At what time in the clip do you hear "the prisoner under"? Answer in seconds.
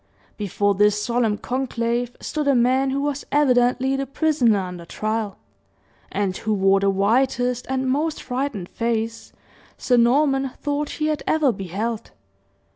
3.95-4.83